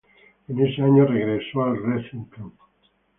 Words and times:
En 0.47 0.59
ese 0.65 0.81
año 0.81 1.05
regresó 1.05 1.61
a 1.61 1.75
Racing 1.75 2.23
Club. 2.23 2.55